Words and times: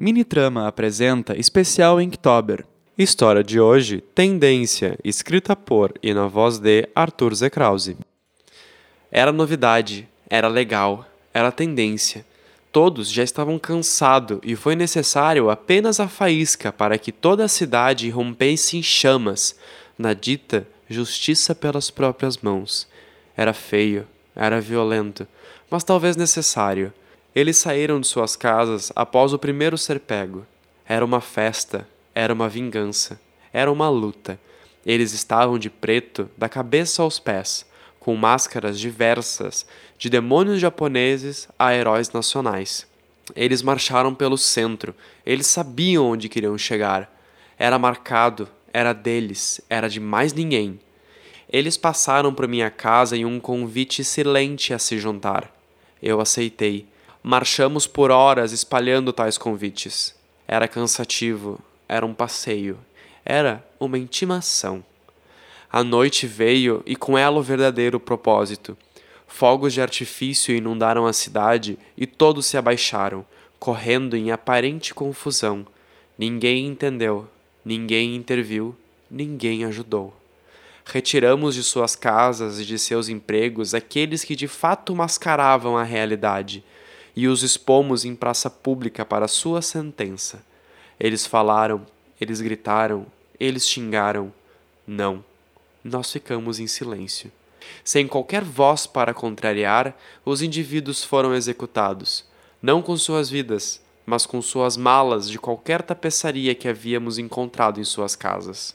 Minitrama 0.00 0.68
apresenta 0.68 1.36
especial 1.36 2.00
Inktober. 2.00 2.64
História 2.96 3.42
de 3.42 3.58
hoje, 3.58 4.00
Tendência, 4.00 4.96
escrita 5.02 5.56
por 5.56 5.92
e 6.00 6.14
na 6.14 6.28
voz 6.28 6.60
de 6.60 6.88
Arthur 6.94 7.34
Z. 7.34 7.50
Krause. 7.50 7.96
Era 9.10 9.32
novidade, 9.32 10.08
era 10.30 10.46
legal, 10.46 11.04
era 11.34 11.50
tendência. 11.50 12.24
Todos 12.70 13.10
já 13.10 13.24
estavam 13.24 13.58
cansados 13.58 14.38
e 14.44 14.54
foi 14.54 14.76
necessário 14.76 15.50
apenas 15.50 15.98
a 15.98 16.06
faísca 16.06 16.72
para 16.72 16.96
que 16.96 17.10
toda 17.10 17.44
a 17.44 17.48
cidade 17.48 18.08
rompesse 18.08 18.76
em 18.76 18.82
chamas, 18.84 19.58
na 19.98 20.14
dita 20.14 20.64
justiça 20.88 21.56
pelas 21.56 21.90
próprias 21.90 22.38
mãos. 22.38 22.86
Era 23.36 23.52
feio, 23.52 24.06
era 24.36 24.60
violento, 24.60 25.26
mas 25.68 25.82
talvez 25.82 26.14
necessário. 26.14 26.92
Eles 27.34 27.58
saíram 27.58 28.00
de 28.00 28.06
suas 28.06 28.36
casas 28.36 28.90
após 28.96 29.32
o 29.32 29.38
primeiro 29.38 29.76
ser 29.76 30.00
pego. 30.00 30.46
Era 30.86 31.04
uma 31.04 31.20
festa, 31.20 31.86
era 32.14 32.32
uma 32.32 32.48
vingança, 32.48 33.20
era 33.52 33.70
uma 33.70 33.88
luta. 33.88 34.40
Eles 34.84 35.12
estavam 35.12 35.58
de 35.58 35.68
preto, 35.68 36.30
da 36.36 36.48
cabeça 36.48 37.02
aos 37.02 37.18
pés, 37.18 37.66
com 38.00 38.16
máscaras 38.16 38.78
diversas, 38.80 39.66
de 39.98 40.08
demônios 40.08 40.60
japoneses 40.60 41.46
a 41.58 41.74
heróis 41.74 42.10
nacionais. 42.10 42.86
Eles 43.36 43.60
marcharam 43.60 44.14
pelo 44.14 44.38
centro, 44.38 44.94
eles 45.26 45.46
sabiam 45.46 46.06
onde 46.06 46.30
queriam 46.30 46.56
chegar. 46.56 47.14
Era 47.58 47.78
marcado, 47.78 48.48
era 48.72 48.94
deles, 48.94 49.60
era 49.68 49.88
de 49.88 50.00
mais 50.00 50.32
ninguém. 50.32 50.80
Eles 51.50 51.76
passaram 51.76 52.32
por 52.32 52.48
minha 52.48 52.70
casa 52.70 53.16
em 53.16 53.26
um 53.26 53.38
convite 53.38 54.02
silente 54.02 54.72
a 54.72 54.78
se 54.78 54.98
juntar. 54.98 55.54
Eu 56.02 56.20
aceitei 56.20 56.86
Marchamos 57.30 57.86
por 57.86 58.10
horas 58.10 58.52
espalhando 58.52 59.12
tais 59.12 59.36
convites. 59.36 60.14
Era 60.46 60.66
cansativo, 60.66 61.60
era 61.86 62.06
um 62.06 62.14
passeio, 62.14 62.78
era 63.22 63.62
uma 63.78 63.98
intimação. 63.98 64.82
A 65.70 65.84
noite 65.84 66.26
veio 66.26 66.82
e 66.86 66.96
com 66.96 67.18
ela 67.18 67.38
o 67.38 67.42
verdadeiro 67.42 68.00
propósito. 68.00 68.78
Fogos 69.26 69.74
de 69.74 69.82
artifício 69.82 70.56
inundaram 70.56 71.04
a 71.04 71.12
cidade 71.12 71.78
e 71.98 72.06
todos 72.06 72.46
se 72.46 72.56
abaixaram, 72.56 73.26
correndo 73.58 74.16
em 74.16 74.30
aparente 74.30 74.94
confusão. 74.94 75.66
Ninguém 76.16 76.66
entendeu, 76.66 77.28
ninguém 77.62 78.16
interviu, 78.16 78.74
ninguém 79.10 79.66
ajudou. 79.66 80.16
Retiramos 80.82 81.54
de 81.54 81.62
suas 81.62 81.94
casas 81.94 82.58
e 82.58 82.64
de 82.64 82.78
seus 82.78 83.10
empregos 83.10 83.74
aqueles 83.74 84.24
que 84.24 84.34
de 84.34 84.48
fato 84.48 84.96
mascaravam 84.96 85.76
a 85.76 85.84
realidade 85.84 86.64
e 87.14 87.28
os 87.28 87.42
expomos 87.42 88.04
em 88.04 88.14
praça 88.14 88.48
pública 88.48 89.04
para 89.04 89.28
sua 89.28 89.62
sentença. 89.62 90.44
Eles 90.98 91.26
falaram, 91.26 91.86
eles 92.20 92.40
gritaram, 92.40 93.06
eles 93.38 93.68
xingaram. 93.68 94.32
Não, 94.86 95.24
nós 95.84 96.12
ficamos 96.12 96.58
em 96.58 96.66
silêncio. 96.66 97.30
Sem 97.84 98.06
qualquer 98.06 98.42
voz 98.42 98.86
para 98.86 99.14
contrariar, 99.14 99.96
os 100.24 100.42
indivíduos 100.42 101.04
foram 101.04 101.34
executados, 101.34 102.24
não 102.62 102.82
com 102.82 102.96
suas 102.96 103.28
vidas, 103.28 103.80
mas 104.06 104.24
com 104.24 104.40
suas 104.40 104.76
malas 104.76 105.28
de 105.28 105.38
qualquer 105.38 105.82
tapeçaria 105.82 106.54
que 106.54 106.68
havíamos 106.68 107.18
encontrado 107.18 107.78
em 107.78 107.84
suas 107.84 108.16
casas. 108.16 108.74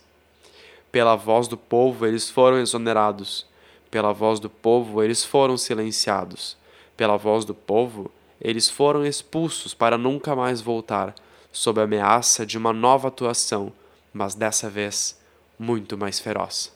Pela 0.92 1.16
voz 1.16 1.48
do 1.48 1.58
povo 1.58 2.06
eles 2.06 2.30
foram 2.30 2.60
exonerados, 2.60 3.48
pela 3.90 4.14
voz 4.14 4.40
do 4.40 4.50
povo 4.50 5.02
eles 5.02 5.26
foram 5.26 5.58
silenciados, 5.58 6.56
pela 6.96 7.18
voz 7.18 7.46
do 7.46 7.54
povo 7.56 8.12
eles 8.44 8.70
foram 8.70 9.06
expulsos 9.06 9.74
para 9.74 9.98
nunca 9.98 10.36
mais 10.36 10.60
voltar, 10.60 11.16
sob 11.52 11.80
a 11.80 11.84
ameaça 11.84 12.46
de 12.46 12.58
uma 12.58 12.74
nova 12.74 13.08
atuação, 13.08 13.72
mas 14.12 14.36
dessa 14.36 14.70
vez 14.70 15.18
muito 15.58 15.98
mais 15.98 16.20
feroz. 16.20 16.72